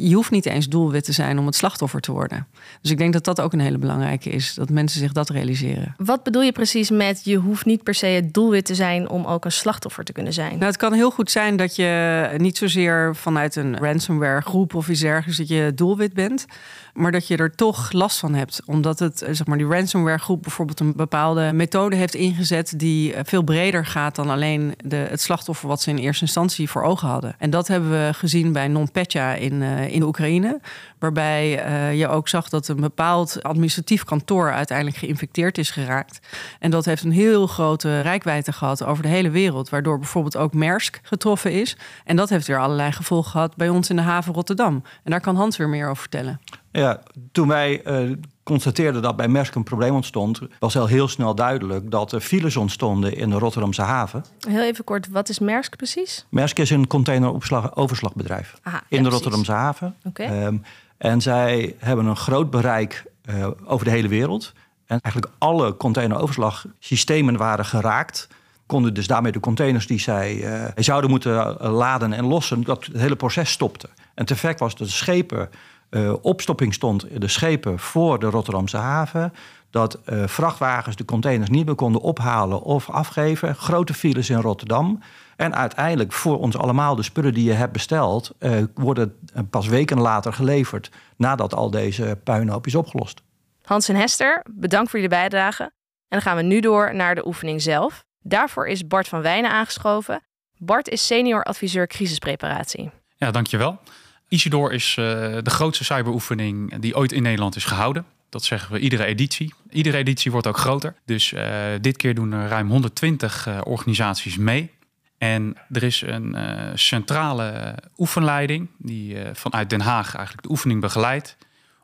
je 0.00 0.12
hoeft 0.14 0.30
niet 0.30 0.46
eens 0.46 0.68
doelwit 0.68 1.04
te 1.04 1.12
zijn 1.12 1.38
om 1.38 1.46
het 1.46 1.54
slachtoffer 1.54 2.00
te 2.00 2.12
worden. 2.12 2.46
Dus 2.80 2.90
ik 2.90 2.98
denk 2.98 3.12
dat 3.12 3.24
dat 3.24 3.40
ook 3.40 3.52
een 3.52 3.60
hele 3.60 3.78
belangrijke 3.78 4.30
is, 4.30 4.54
dat 4.54 4.70
mensen 4.70 5.00
zich 5.00 5.12
dat 5.12 5.30
realiseren. 5.30 5.94
Wat 5.96 6.22
bedoel 6.22 6.42
je 6.42 6.52
precies 6.52 6.90
met 6.90 7.24
je 7.24 7.36
hoeft 7.36 7.64
niet 7.64 7.82
per 7.82 7.94
se 7.94 8.06
het 8.06 8.34
doelwit 8.34 8.64
te 8.64 8.74
zijn 8.74 9.08
om 9.08 9.24
ook 9.24 9.44
een 9.44 9.52
slachtoffer 9.52 10.04
te 10.04 10.12
kunnen 10.12 10.32
zijn? 10.32 10.52
Nou, 10.52 10.64
het 10.64 10.76
kan 10.76 10.92
heel 10.92 11.10
goed 11.10 11.30
zijn 11.30 11.56
dat 11.56 11.71
je 11.76 12.28
niet 12.36 12.56
zozeer 12.56 13.16
vanuit 13.16 13.56
een 13.56 13.78
ransomware 13.78 14.40
groep 14.40 14.74
of 14.74 14.88
iets 14.88 15.00
dergelijks 15.00 15.38
dat 15.38 15.48
je 15.48 15.72
doelwit 15.74 16.14
bent, 16.14 16.46
maar 16.94 17.12
dat 17.12 17.26
je 17.26 17.36
er 17.36 17.54
toch 17.54 17.92
last 17.92 18.18
van 18.18 18.34
hebt. 18.34 18.60
Omdat 18.66 18.98
het, 18.98 19.18
zeg 19.30 19.46
maar, 19.46 19.58
die 19.58 19.66
ransomware 19.66 20.18
groep 20.18 20.42
bijvoorbeeld 20.42 20.80
een 20.80 20.96
bepaalde 20.96 21.52
methode 21.52 21.96
heeft 21.96 22.14
ingezet 22.14 22.78
die 22.78 23.14
veel 23.22 23.42
breder 23.42 23.86
gaat 23.86 24.14
dan 24.14 24.30
alleen 24.30 24.74
de, 24.84 24.96
het 24.96 25.20
slachtoffer 25.20 25.68
wat 25.68 25.82
ze 25.82 25.90
in 25.90 25.98
eerste 25.98 26.24
instantie 26.24 26.70
voor 26.70 26.82
ogen 26.82 27.08
hadden. 27.08 27.34
En 27.38 27.50
dat 27.50 27.68
hebben 27.68 27.90
we 27.90 28.10
gezien 28.14 28.52
bij 28.52 28.68
NonPetya 28.68 29.34
in, 29.34 29.52
uh, 29.52 29.88
in 29.88 30.02
Oekraïne, 30.02 30.60
waarbij 30.98 31.48
je 31.96 32.08
ook 32.08 32.28
zag 32.28 32.48
dat 32.48 32.68
een 32.68 32.80
bepaald 32.80 33.42
administratief 33.42 34.04
kantoor 34.04 34.52
uiteindelijk 34.52 34.96
geïnfecteerd 34.96 35.58
is 35.58 35.70
geraakt. 35.70 36.18
En 36.58 36.70
dat 36.70 36.84
heeft 36.84 37.02
een 37.02 37.12
heel 37.12 37.46
grote 37.46 38.00
rijkwijde 38.00 38.52
gehad 38.52 38.84
over 38.84 39.02
de 39.02 39.08
hele 39.08 39.30
wereld, 39.30 39.68
waardoor 39.68 39.98
bijvoorbeeld 39.98 40.36
ook 40.36 40.54
Maersk 40.54 41.00
getroffen 41.02 41.52
is. 41.52 41.61
En 42.04 42.16
dat 42.16 42.28
heeft 42.28 42.46
weer 42.46 42.60
allerlei 42.60 42.92
gevolgen 42.92 43.30
gehad 43.30 43.56
bij 43.56 43.68
ons 43.68 43.90
in 43.90 43.96
de 43.96 44.02
haven 44.02 44.34
Rotterdam. 44.34 44.82
En 45.04 45.10
daar 45.10 45.20
kan 45.20 45.36
Hans 45.36 45.56
weer 45.56 45.68
meer 45.68 45.88
over 45.88 46.00
vertellen. 46.00 46.40
Ja, 46.72 47.02
toen 47.32 47.48
wij 47.48 47.86
uh, 47.86 48.16
constateerden 48.42 49.02
dat 49.02 49.16
bij 49.16 49.28
Maersk 49.28 49.54
een 49.54 49.62
probleem 49.62 49.94
ontstond, 49.94 50.40
was 50.58 50.76
al 50.76 50.86
heel 50.86 51.08
snel 51.08 51.34
duidelijk 51.34 51.90
dat 51.90 52.12
er 52.12 52.20
files 52.20 52.56
ontstonden 52.56 53.16
in 53.16 53.30
de 53.30 53.38
Rotterdamse 53.38 53.82
haven. 53.82 54.24
Heel 54.48 54.62
even 54.62 54.84
kort, 54.84 55.08
wat 55.08 55.28
is 55.28 55.38
Maersk 55.38 55.76
precies? 55.76 56.26
Maersk 56.28 56.58
is 56.58 56.70
een 56.70 56.86
containeroverslagbedrijf 56.86 58.52
in 58.52 58.70
de 58.72 58.78
precies. 58.88 59.08
Rotterdamse 59.08 59.52
haven. 59.52 59.94
Okay. 60.04 60.44
Um, 60.44 60.62
en 60.98 61.20
zij 61.20 61.74
hebben 61.78 62.06
een 62.06 62.16
groot 62.16 62.50
bereik 62.50 63.04
uh, 63.30 63.46
over 63.64 63.84
de 63.84 63.90
hele 63.90 64.08
wereld. 64.08 64.52
En 64.86 65.00
eigenlijk 65.00 65.34
alle 65.38 65.76
containeroverslagsystemen 65.76 67.36
waren 67.36 67.64
geraakt 67.64 68.28
konden 68.72 68.94
dus 68.94 69.06
daarmee 69.06 69.32
de 69.32 69.40
containers 69.40 69.86
die 69.86 70.00
zij 70.00 70.34
uh, 70.34 70.64
zouden 70.74 71.10
moeten 71.10 71.56
laden 71.60 72.12
en 72.12 72.26
lossen, 72.26 72.62
dat 72.62 72.84
het 72.84 73.00
hele 73.00 73.16
proces 73.16 73.50
stopte. 73.50 73.88
En 73.96 74.22
het 74.22 74.30
effect 74.30 74.60
was 74.60 74.76
dat 74.76 74.86
de 74.86 74.92
schepen 74.92 75.50
uh, 75.90 76.12
opstopping 76.22 76.74
stond, 76.74 77.20
de 77.20 77.28
schepen 77.28 77.78
voor 77.78 78.18
de 78.18 78.26
Rotterdamse 78.26 78.76
haven. 78.76 79.32
Dat 79.70 79.98
vrachtwagens 80.26 80.96
de 80.96 81.04
containers 81.04 81.50
niet 81.50 81.66
meer 81.66 81.74
konden 81.74 82.00
ophalen 82.00 82.62
of 82.62 82.90
afgeven. 82.90 83.54
Grote 83.54 83.94
files 83.94 84.30
in 84.30 84.40
Rotterdam. 84.40 85.02
En 85.36 85.54
uiteindelijk 85.54 86.12
voor 86.12 86.38
ons 86.38 86.56
allemaal 86.56 86.96
de 86.96 87.02
spullen 87.02 87.34
die 87.34 87.44
je 87.44 87.52
hebt 87.52 87.72
besteld, 87.72 88.34
worden 88.74 89.14
pas 89.50 89.66
weken 89.66 90.00
later 90.00 90.32
geleverd. 90.32 90.90
Nadat 91.16 91.54
al 91.54 91.70
deze 91.70 92.18
puinhoop 92.24 92.66
is 92.66 92.74
opgelost. 92.74 93.22
Hans 93.62 93.88
en 93.88 93.96
Hester, 93.96 94.44
bedankt 94.50 94.90
voor 94.90 95.00
jullie 95.00 95.16
bijdrage. 95.16 95.62
En 95.62 95.72
dan 96.08 96.20
gaan 96.20 96.36
we 96.36 96.42
nu 96.42 96.60
door 96.60 96.94
naar 96.94 97.14
de 97.14 97.26
oefening 97.26 97.62
zelf. 97.62 98.04
Daarvoor 98.22 98.68
is 98.68 98.86
Bart 98.86 99.08
van 99.08 99.22
Wijnen 99.22 99.50
aangeschoven. 99.50 100.22
Bart 100.58 100.88
is 100.88 101.06
senior 101.06 101.42
adviseur 101.42 101.86
crisispreparatie. 101.86 102.90
Ja, 103.16 103.30
dankjewel. 103.30 103.80
Isidor 104.28 104.72
is 104.72 104.96
uh, 104.98 105.04
de 105.42 105.50
grootste 105.50 105.84
cyberoefening 105.84 106.78
die 106.78 106.96
ooit 106.96 107.12
in 107.12 107.22
Nederland 107.22 107.56
is 107.56 107.64
gehouden. 107.64 108.06
Dat 108.28 108.44
zeggen 108.44 108.72
we 108.72 108.78
iedere 108.78 109.04
editie. 109.04 109.54
Iedere 109.70 109.96
editie 109.96 110.30
wordt 110.30 110.46
ook 110.46 110.56
groter. 110.56 110.94
Dus 111.04 111.32
uh, 111.32 111.56
dit 111.80 111.96
keer 111.96 112.14
doen 112.14 112.32
er 112.32 112.48
ruim 112.48 112.68
120 112.68 113.46
uh, 113.46 113.60
organisaties 113.64 114.36
mee. 114.36 114.70
En 115.18 115.56
er 115.70 115.82
is 115.82 116.02
een 116.06 116.36
centrale 116.74 117.74
oefenleiding 117.96 118.68
die 118.78 119.16
vanuit 119.32 119.70
Den 119.70 119.80
Haag 119.80 120.14
eigenlijk 120.14 120.46
de 120.46 120.50
oefening 120.50 120.80
begeleidt. 120.80 121.36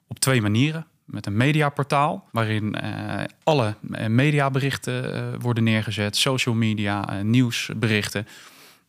Op 0.09 0.19
twee 0.19 0.43
manieren. 0.43 0.87
Met 1.11 1.27
een 1.27 1.37
mediaportaal 1.37 2.29
waarin 2.31 2.77
alle 3.45 3.75
mediaberichten 4.09 5.41
worden 5.41 5.65
neergezet. 5.65 6.17
Social 6.17 6.55
media, 6.55 7.23
nieuwsberichten. 7.23 8.27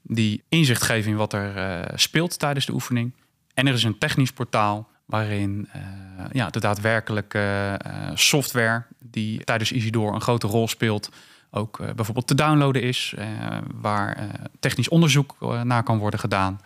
Die 0.02 0.44
inzicht 0.50 0.82
geven 0.82 1.12
in 1.12 1.18
wat 1.18 1.34
er 1.34 1.84
speelt 1.96 2.40
tijdens 2.40 2.66
de 2.66 2.74
oefening. 2.74 3.12
En 3.54 3.68
er 3.68 3.74
is 3.74 3.84
een 3.84 3.98
technisch 3.98 4.32
portaal 4.32 4.90
waarin 5.06 5.70
ja, 6.32 6.50
de 6.50 6.60
daadwerkelijke 6.60 7.80
software 8.14 8.84
die 9.00 9.44
tijdens 9.44 9.72
Isidor 9.72 10.14
een 10.14 10.22
grote 10.22 10.48
rol 10.48 10.68
speelt, 10.68 11.10
ook 11.52 11.78
bijvoorbeeld 11.96 12.28
te 12.28 12.36
downloaden 12.36 12.82
is, 12.82 13.14
waar 13.82 14.30
technisch 14.60 14.90
onderzoek 14.90 15.36
naar 15.64 15.84
kan 15.84 15.98
worden 15.98 16.20
gedaan. 16.20 16.62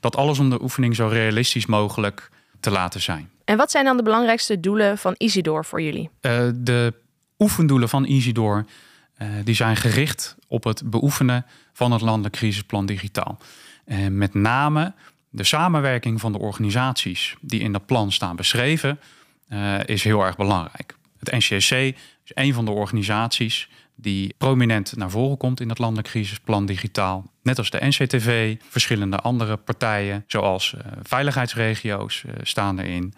Dat 0.00 0.16
alles 0.16 0.38
om 0.38 0.50
de 0.50 0.62
oefening 0.62 0.96
zo 0.96 1.06
realistisch 1.06 1.66
mogelijk 1.66 2.30
te 2.62 2.70
laten 2.70 3.00
zijn. 3.00 3.30
En 3.44 3.56
wat 3.56 3.70
zijn 3.70 3.84
dan 3.84 3.96
de 3.96 4.02
belangrijkste 4.02 4.60
doelen 4.60 4.98
van 4.98 5.14
Isidor 5.16 5.64
voor 5.64 5.82
jullie? 5.82 6.10
de 6.54 6.94
oefendoelen 7.38 7.88
van 7.88 8.04
Isidor 8.04 8.64
die 9.44 9.54
zijn 9.54 9.76
gericht 9.76 10.36
op 10.48 10.64
het 10.64 10.90
beoefenen 10.90 11.46
van 11.72 11.92
het 11.92 12.00
landelijk 12.00 12.34
crisisplan 12.34 12.86
digitaal. 12.86 13.38
met 14.10 14.34
name 14.34 14.92
de 15.32 15.44
samenwerking 15.44 16.20
van 16.20 16.32
de 16.32 16.38
organisaties 16.38 17.36
die 17.40 17.60
in 17.60 17.72
dat 17.72 17.86
plan 17.86 18.12
staan 18.12 18.36
beschreven, 18.36 19.00
uh, 19.48 19.74
is 19.84 20.04
heel 20.04 20.24
erg 20.24 20.36
belangrijk. 20.36 20.96
Het 21.18 21.30
NCSC 21.30 21.72
is 21.72 22.30
een 22.34 22.54
van 22.54 22.64
de 22.64 22.70
organisaties 22.70 23.68
die 24.02 24.34
prominent 24.38 24.96
naar 24.96 25.10
voren 25.10 25.36
komt 25.36 25.60
in 25.60 25.68
het 25.68 25.78
landelijk 25.78 26.08
crisisplan 26.08 26.66
digitaal. 26.66 27.30
Net 27.42 27.58
als 27.58 27.70
de 27.70 27.86
NCTV, 27.86 28.56
verschillende 28.68 29.16
andere 29.16 29.56
partijen, 29.56 30.24
zoals 30.26 30.74
uh, 30.74 30.92
veiligheidsregio's, 31.02 32.22
uh, 32.26 32.32
staan 32.42 32.78
erin. 32.78 33.14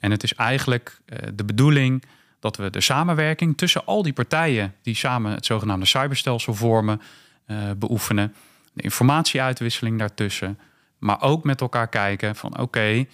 En 0.00 0.10
het 0.10 0.22
is 0.22 0.34
eigenlijk 0.34 1.00
de 1.34 1.44
bedoeling 1.44 2.04
dat 2.40 2.56
we 2.56 2.70
de 2.70 2.80
samenwerking 2.80 3.56
tussen 3.56 3.84
al 3.86 4.02
die 4.02 4.12
partijen 4.12 4.74
die 4.82 4.94
samen 4.94 5.32
het 5.32 5.46
zogenaamde 5.46 5.86
cyberstelsel 5.86 6.54
vormen, 6.54 7.00
beoefenen. 7.76 8.34
De 8.72 8.82
informatieuitwisseling 8.82 9.98
daartussen. 9.98 10.58
Maar 10.98 11.22
ook 11.22 11.44
met 11.44 11.60
elkaar 11.60 11.88
kijken 11.88 12.36
van 12.36 12.58
oké, 12.58 13.06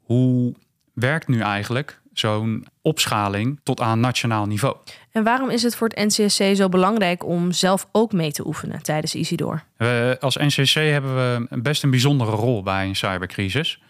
hoe 0.00 0.54
werkt 0.92 1.28
nu 1.28 1.40
eigenlijk 1.40 2.00
zo'n 2.18 2.66
opschaling 2.82 3.60
tot 3.62 3.80
aan 3.80 4.00
nationaal 4.00 4.46
niveau. 4.46 4.76
En 5.10 5.24
waarom 5.24 5.50
is 5.50 5.62
het 5.62 5.76
voor 5.76 5.88
het 5.88 6.06
NCSC 6.06 6.56
zo 6.56 6.68
belangrijk 6.68 7.24
om 7.24 7.52
zelf 7.52 7.88
ook 7.92 8.12
mee 8.12 8.32
te 8.32 8.46
oefenen 8.46 8.82
tijdens 8.82 9.14
Isidor? 9.14 9.62
We, 9.76 10.16
als 10.20 10.36
NCSC 10.36 10.74
hebben 10.74 11.14
we 11.14 11.60
best 11.60 11.82
een 11.82 11.90
bijzondere 11.90 12.30
rol 12.30 12.62
bij 12.62 12.86
een 12.86 12.96
cybercrisis. 12.96 13.80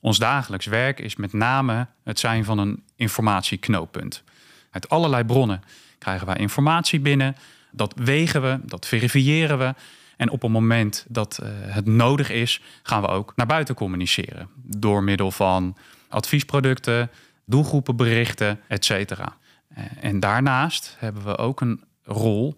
Ons 0.00 0.18
dagelijks 0.18 0.66
werk 0.66 1.00
is 1.00 1.16
met 1.16 1.32
name 1.32 1.86
het 2.04 2.18
zijn 2.18 2.44
van 2.44 2.58
een 2.58 2.82
informatieknooppunt. 2.96 4.22
Uit 4.70 4.88
allerlei 4.88 5.24
bronnen 5.24 5.62
krijgen 5.98 6.26
wij 6.26 6.36
informatie 6.36 7.00
binnen. 7.00 7.36
Dat 7.70 7.92
wegen 7.96 8.42
we, 8.42 8.58
dat 8.62 8.86
verifiëren 8.86 9.58
we. 9.58 9.74
En 10.16 10.30
op 10.30 10.42
het 10.42 10.50
moment 10.50 11.04
dat 11.08 11.38
uh, 11.42 11.48
het 11.52 11.86
nodig 11.86 12.30
is, 12.30 12.62
gaan 12.82 13.02
we 13.02 13.08
ook 13.08 13.32
naar 13.36 13.46
buiten 13.46 13.74
communiceren. 13.74 14.48
Door 14.62 15.02
middel 15.02 15.30
van 15.30 15.76
adviesproducten, 16.08 17.10
doelgroepenberichten, 17.46 18.60
et 18.68 18.84
cetera. 18.84 19.36
Uh, 19.78 19.84
en 20.00 20.20
daarnaast 20.20 20.96
hebben 20.98 21.24
we 21.24 21.38
ook 21.38 21.60
een 21.60 21.84
rol 22.04 22.56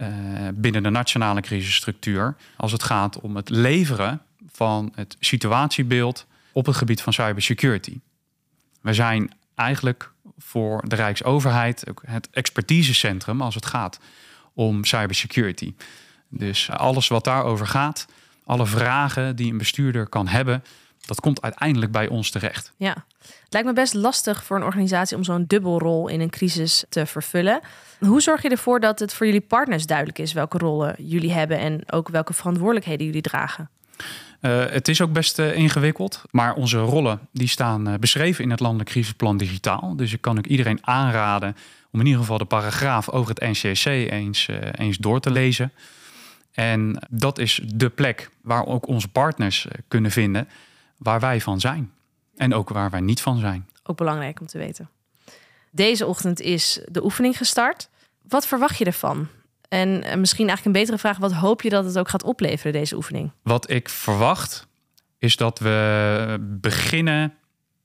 uh, 0.00 0.08
binnen 0.54 0.82
de 0.82 0.90
nationale 0.90 1.40
crisisstructuur 1.40 2.36
als 2.56 2.72
het 2.72 2.82
gaat 2.82 3.20
om 3.20 3.36
het 3.36 3.48
leveren 3.48 4.22
van 4.50 4.92
het 4.94 5.16
situatiebeeld 5.20 6.26
op 6.52 6.66
het 6.66 6.76
gebied 6.76 7.00
van 7.00 7.12
cybersecurity. 7.12 8.00
We 8.80 8.94
zijn 8.94 9.32
eigenlijk 9.54 10.10
voor 10.38 10.88
de 10.88 10.96
Rijksoverheid 10.96 11.88
ook 11.88 12.02
het 12.06 12.28
expertisecentrum 12.30 13.42
als 13.42 13.54
het 13.54 13.66
gaat 13.66 14.00
om 14.52 14.84
cybersecurity. 14.84 15.74
Dus 16.28 16.70
alles 16.70 17.08
wat 17.08 17.24
daarover 17.24 17.66
gaat, 17.66 18.06
alle 18.44 18.66
vragen 18.66 19.36
die 19.36 19.52
een 19.52 19.58
bestuurder 19.58 20.06
kan 20.06 20.28
hebben, 20.28 20.64
dat 21.06 21.20
komt 21.20 21.42
uiteindelijk 21.42 21.92
bij 21.92 22.08
ons 22.08 22.30
terecht. 22.30 22.72
Ja, 22.76 23.04
het 23.18 23.46
lijkt 23.48 23.68
me 23.68 23.74
best 23.74 23.94
lastig 23.94 24.44
voor 24.44 24.56
een 24.56 24.62
organisatie 24.62 25.16
om 25.16 25.24
zo'n 25.24 25.44
dubbelrol 25.46 26.08
in 26.08 26.20
een 26.20 26.30
crisis 26.30 26.84
te 26.88 27.06
vervullen. 27.06 27.60
Hoe 27.98 28.20
zorg 28.20 28.42
je 28.42 28.48
ervoor 28.48 28.80
dat 28.80 28.98
het 28.98 29.14
voor 29.14 29.26
jullie 29.26 29.40
partners 29.40 29.86
duidelijk 29.86 30.18
is 30.18 30.32
welke 30.32 30.58
rollen 30.58 30.94
jullie 30.98 31.32
hebben 31.32 31.58
en 31.58 31.92
ook 31.92 32.08
welke 32.08 32.32
verantwoordelijkheden 32.32 33.06
jullie 33.06 33.22
dragen? 33.22 33.70
Uh, 34.40 34.64
het 34.66 34.88
is 34.88 35.00
ook 35.00 35.12
best 35.12 35.38
uh, 35.38 35.56
ingewikkeld, 35.56 36.22
maar 36.30 36.54
onze 36.54 36.78
rollen 36.78 37.20
die 37.32 37.48
staan 37.48 37.88
uh, 37.88 37.94
beschreven 37.94 38.44
in 38.44 38.50
het 38.50 38.60
landelijk 38.60 38.90
crisisplan 38.90 39.36
digitaal. 39.36 39.96
Dus 39.96 40.12
ik 40.12 40.20
kan 40.20 40.38
ook 40.38 40.46
iedereen 40.46 40.86
aanraden 40.86 41.56
om 41.90 42.00
in 42.00 42.06
ieder 42.06 42.20
geval 42.20 42.38
de 42.38 42.44
paragraaf 42.44 43.10
over 43.10 43.34
het 43.34 43.40
NCC 43.40 43.84
eens, 43.84 44.48
eens 44.72 44.96
door 44.96 45.20
te 45.20 45.30
lezen. 45.30 45.72
En 46.52 47.06
dat 47.10 47.38
is 47.38 47.60
de 47.64 47.88
plek 47.88 48.30
waar 48.40 48.66
ook 48.66 48.88
onze 48.88 49.08
partners 49.08 49.66
kunnen 49.88 50.10
vinden 50.10 50.48
waar 50.98 51.20
wij 51.20 51.40
van 51.40 51.60
zijn. 51.60 51.92
En 52.36 52.54
ook 52.54 52.68
waar 52.68 52.90
wij 52.90 53.00
niet 53.00 53.20
van 53.20 53.38
zijn. 53.38 53.68
Ook 53.82 53.96
belangrijk 53.96 54.40
om 54.40 54.46
te 54.46 54.58
weten. 54.58 54.90
Deze 55.70 56.06
ochtend 56.06 56.40
is 56.40 56.80
de 56.88 57.04
oefening 57.04 57.36
gestart. 57.36 57.88
Wat 58.22 58.46
verwacht 58.46 58.78
je 58.78 58.84
ervan? 58.84 59.28
En 59.68 60.20
misschien 60.20 60.48
eigenlijk 60.48 60.64
een 60.64 60.82
betere 60.82 60.98
vraag: 60.98 61.18
wat 61.18 61.32
hoop 61.32 61.62
je 61.62 61.68
dat 61.68 61.84
het 61.84 61.98
ook 61.98 62.08
gaat 62.08 62.22
opleveren, 62.22 62.72
deze 62.72 62.96
oefening? 62.96 63.30
Wat 63.42 63.70
ik 63.70 63.88
verwacht 63.88 64.66
is 65.18 65.36
dat 65.36 65.58
we 65.58 66.36
beginnen 66.60 67.34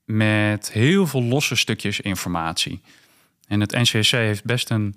met 0.04 0.72
heel 0.72 1.06
veel 1.06 1.22
losse 1.22 1.56
stukjes 1.56 2.00
informatie. 2.00 2.80
En 3.46 3.60
het 3.60 3.72
NCSC 3.72 4.10
heeft 4.10 4.44
best 4.44 4.70
een 4.70 4.96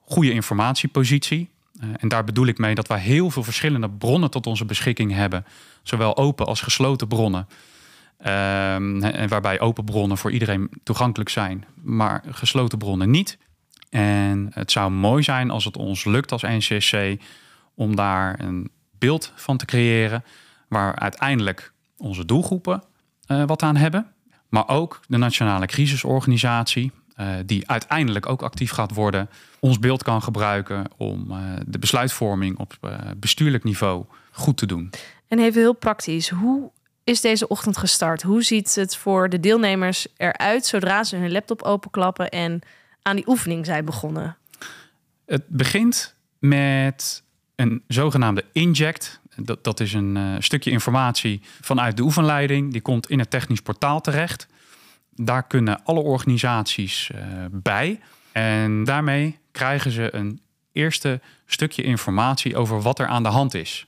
goede 0.00 0.32
informatiepositie. 0.32 1.50
Uh, 1.82 1.88
en 1.96 2.08
daar 2.08 2.24
bedoel 2.24 2.46
ik 2.46 2.58
mee 2.58 2.74
dat 2.74 2.88
wij 2.88 2.98
heel 2.98 3.30
veel 3.30 3.42
verschillende 3.42 3.90
bronnen 3.90 4.30
tot 4.30 4.46
onze 4.46 4.64
beschikking 4.64 5.12
hebben. 5.12 5.44
Zowel 5.82 6.16
open 6.16 6.46
als 6.46 6.60
gesloten 6.60 7.08
bronnen. 7.08 7.48
Um, 8.18 9.02
en 9.02 9.28
waarbij 9.28 9.60
open 9.60 9.84
bronnen 9.84 10.18
voor 10.18 10.30
iedereen 10.30 10.70
toegankelijk 10.82 11.30
zijn, 11.30 11.64
maar 11.82 12.22
gesloten 12.30 12.78
bronnen 12.78 13.10
niet. 13.10 13.38
En 13.90 14.50
het 14.52 14.72
zou 14.72 14.90
mooi 14.90 15.22
zijn 15.22 15.50
als 15.50 15.64
het 15.64 15.76
ons 15.76 16.04
lukt 16.04 16.32
als 16.32 16.42
NCSC 16.42 16.96
om 17.74 17.96
daar 17.96 18.40
een 18.40 18.70
beeld 18.98 19.32
van 19.34 19.56
te 19.56 19.64
creëren 19.64 20.24
waar 20.68 20.94
uiteindelijk 20.96 21.72
onze 21.96 22.24
doelgroepen 22.24 22.82
uh, 23.26 23.44
wat 23.46 23.62
aan 23.62 23.76
hebben, 23.76 24.06
maar 24.48 24.68
ook 24.68 25.00
de 25.06 25.16
Nationale 25.16 25.66
Crisisorganisatie, 25.66 26.92
die 27.46 27.68
uiteindelijk 27.68 28.28
ook 28.28 28.42
actief 28.42 28.70
gaat 28.70 28.94
worden, 28.94 29.28
ons 29.60 29.78
beeld 29.78 30.02
kan 30.02 30.22
gebruiken 30.22 30.84
om 30.96 31.30
uh, 31.30 31.36
de 31.66 31.78
besluitvorming 31.78 32.58
op 32.58 32.96
bestuurlijk 33.16 33.64
niveau 33.64 34.04
goed 34.30 34.56
te 34.56 34.66
doen. 34.66 34.90
En 35.28 35.38
even 35.38 35.60
heel 35.60 35.74
praktisch, 35.74 36.28
hoe 36.28 36.70
is 37.04 37.20
deze 37.20 37.48
ochtend 37.48 37.76
gestart? 37.76 38.22
Hoe 38.22 38.42
ziet 38.42 38.74
het 38.74 38.96
voor 38.96 39.28
de 39.28 39.40
deelnemers 39.40 40.06
eruit 40.16 40.66
zodra 40.66 41.04
ze 41.04 41.16
hun 41.16 41.32
laptop 41.32 41.62
openklappen 41.62 42.28
en 42.28 42.60
aan 43.02 43.16
die 43.16 43.28
oefening 43.28 43.66
zijn 43.66 43.84
begonnen? 43.84 44.36
Het 45.26 45.48
begint 45.48 46.14
met 46.38 47.22
een 47.56 47.82
zogenaamde 47.88 48.44
inject. 48.52 49.20
Dat, 49.36 49.64
dat 49.64 49.80
is 49.80 49.92
een 49.92 50.16
uh, 50.16 50.34
stukje 50.38 50.70
informatie 50.70 51.40
vanuit 51.60 51.96
de 51.96 52.02
oefenleiding. 52.02 52.72
Die 52.72 52.80
komt 52.80 53.10
in 53.10 53.18
het 53.18 53.30
technisch 53.30 53.60
portaal 53.60 54.00
terecht. 54.00 54.46
Daar 55.16 55.46
kunnen 55.46 55.84
alle 55.84 56.00
organisaties 56.00 57.10
uh, 57.14 57.20
bij. 57.50 58.00
En 58.32 58.84
daarmee 58.84 59.38
krijgen 59.52 59.90
ze 59.90 60.14
een 60.14 60.40
eerste 60.72 61.20
stukje 61.46 61.82
informatie 61.82 62.56
over 62.56 62.80
wat 62.80 62.98
er 62.98 63.06
aan 63.06 63.22
de 63.22 63.28
hand 63.28 63.54
is. 63.54 63.86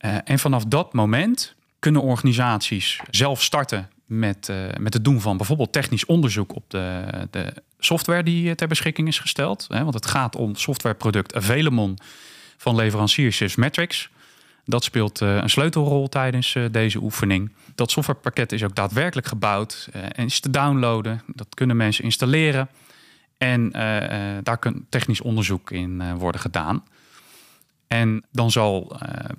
Uh, 0.00 0.16
en 0.24 0.38
vanaf 0.38 0.64
dat 0.64 0.92
moment 0.92 1.54
kunnen 1.78 2.02
organisaties 2.02 3.00
zelf 3.10 3.42
starten 3.42 3.88
met, 4.06 4.48
uh, 4.50 4.56
met 4.78 4.94
het 4.94 5.04
doen 5.04 5.20
van 5.20 5.36
bijvoorbeeld 5.36 5.72
technisch 5.72 6.06
onderzoek 6.06 6.54
op 6.54 6.70
de, 6.70 7.04
de 7.30 7.54
software 7.78 8.22
die 8.22 8.54
ter 8.54 8.68
beschikking 8.68 9.08
is 9.08 9.18
gesteld. 9.18 9.66
Want 9.68 9.94
het 9.94 10.06
gaat 10.06 10.36
om 10.36 10.56
softwareproduct 10.56 11.34
Avelemon 11.34 11.98
van 12.56 12.74
leverancier 12.74 13.32
Sysmetrics. 13.32 14.10
Dat 14.64 14.84
speelt 14.84 15.20
uh, 15.20 15.36
een 15.36 15.50
sleutelrol 15.50 16.08
tijdens 16.08 16.54
uh, 16.54 16.64
deze 16.70 17.02
oefening. 17.02 17.52
Dat 17.74 17.90
softwarepakket 17.90 18.52
is 18.52 18.64
ook 18.64 18.74
daadwerkelijk 18.74 19.26
gebouwd 19.26 19.88
en 19.92 20.24
is 20.24 20.40
te 20.40 20.50
downloaden. 20.50 21.22
Dat 21.26 21.54
kunnen 21.54 21.76
mensen 21.76 22.04
installeren. 22.04 22.68
En 23.38 23.70
daar 24.42 24.58
kan 24.58 24.86
technisch 24.88 25.20
onderzoek 25.20 25.70
in 25.70 26.16
worden 26.18 26.40
gedaan. 26.40 26.84
En 27.86 28.24
dan 28.32 28.50
zal 28.50 28.96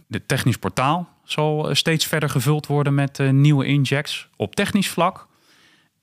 het 0.09 0.27
technisch 0.27 0.57
portaal 0.57 1.15
zal 1.25 1.69
eh, 1.69 1.75
steeds 1.75 2.05
verder 2.05 2.29
gevuld 2.29 2.67
worden 2.67 2.93
met 2.93 3.19
nieuwe 3.31 3.65
injects 3.65 4.27
op 4.35 4.55
technisch 4.55 4.89
vlak. 4.89 5.27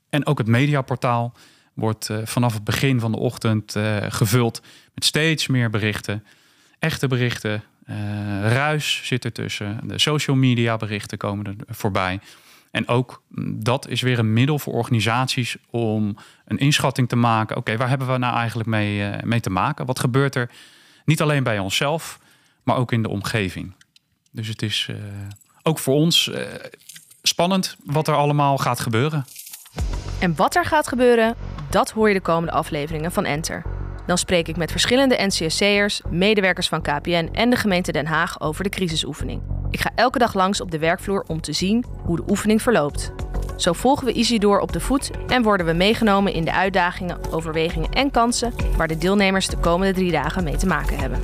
En 0.09 0.25
ook 0.25 0.37
het 0.37 0.47
mediaportaal 0.47 1.33
wordt 1.73 2.09
vanaf 2.23 2.53
het 2.53 2.63
begin 2.63 2.99
van 2.99 3.11
de 3.11 3.17
ochtend 3.17 3.75
gevuld 4.07 4.61
met 4.93 5.05
steeds 5.05 5.47
meer 5.47 5.69
berichten. 5.69 6.25
Echte 6.79 7.07
berichten, 7.07 7.63
ruis 8.41 9.01
zit 9.03 9.25
ertussen, 9.25 9.79
de 9.83 9.99
social 9.99 10.35
media 10.35 10.77
berichten 10.77 11.17
komen 11.17 11.45
er 11.45 11.55
voorbij. 11.67 12.19
En 12.71 12.87
ook 12.87 13.23
mm, 13.27 13.63
dat 13.63 13.87
is 13.87 14.01
weer 14.01 14.19
een 14.19 14.33
middel 14.33 14.59
voor 14.59 14.73
organisaties 14.73 15.57
om 15.69 16.17
een 16.45 16.57
inschatting 16.57 17.09
te 17.09 17.15
maken. 17.15 17.57
Oké, 17.57 17.77
waar 17.77 17.89
hebben 17.89 18.11
we 18.11 18.17
nou 18.17 18.35
eigenlijk 18.35 18.69
mee, 18.69 19.09
mee 19.23 19.39
te 19.39 19.49
maken? 19.49 19.85
Wat 19.85 19.99
gebeurt 19.99 20.35
er 20.35 20.49
niet 21.05 21.21
alleen 21.21 21.43
bij 21.43 21.59
onszelf, 21.59 22.19
maar 22.63 22.75
ook 22.75 22.91
in 22.91 23.01
de 23.01 23.09
omgeving. 23.09 23.73
Dus 24.31 24.47
het 24.47 24.61
is 24.61 24.87
uh, 24.91 24.97
ook 25.63 25.79
voor 25.79 25.95
ons 25.95 26.31
spannend 27.21 27.75
wat 27.85 28.07
er 28.07 28.15
allemaal 28.15 28.57
gaat 28.57 28.79
gebeuren. 28.79 29.25
En 30.19 30.35
wat 30.35 30.55
er 30.55 30.65
gaat 30.65 30.87
gebeuren, 30.87 31.35
dat 31.69 31.91
hoor 31.91 32.07
je 32.07 32.13
de 32.13 32.21
komende 32.21 32.51
afleveringen 32.51 33.11
van 33.11 33.25
Enter. 33.25 33.72
Dan 34.05 34.17
spreek 34.17 34.47
ik 34.47 34.57
met 34.57 34.71
verschillende 34.71 35.25
NCSC'ers, 35.25 36.01
medewerkers 36.09 36.67
van 36.67 36.81
KPN 36.81 37.29
en 37.31 37.49
de 37.49 37.55
gemeente 37.55 37.91
Den 37.91 38.05
Haag 38.05 38.41
over 38.41 38.63
de 38.63 38.69
crisisoefening. 38.69 39.41
Ik 39.71 39.81
ga 39.81 39.91
elke 39.95 40.19
dag 40.19 40.33
langs 40.33 40.61
op 40.61 40.71
de 40.71 40.79
werkvloer 40.79 41.23
om 41.27 41.41
te 41.41 41.53
zien 41.53 41.85
hoe 42.03 42.15
de 42.15 42.23
oefening 42.27 42.61
verloopt. 42.61 43.11
Zo 43.57 43.73
volgen 43.73 44.05
we 44.05 44.13
Isidor 44.13 44.59
op 44.59 44.71
de 44.71 44.79
voet 44.79 45.11
en 45.27 45.43
worden 45.43 45.65
we 45.65 45.73
meegenomen 45.73 46.33
in 46.33 46.45
de 46.45 46.53
uitdagingen, 46.53 47.17
overwegingen 47.31 47.91
en 47.91 48.11
kansen 48.11 48.53
waar 48.77 48.87
de 48.87 48.97
deelnemers 48.97 49.47
de 49.47 49.57
komende 49.57 49.93
drie 49.93 50.11
dagen 50.11 50.43
mee 50.43 50.55
te 50.55 50.67
maken 50.67 50.97
hebben. 50.97 51.19